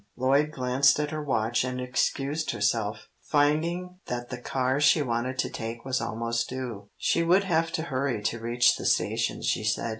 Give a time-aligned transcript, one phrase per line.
[0.17, 5.49] Lloyd glanced at her watch and excused herself, finding that the car she wanted to
[5.51, 6.89] take was almost due.
[6.97, 9.89] She would have to hurry to reach the station she said.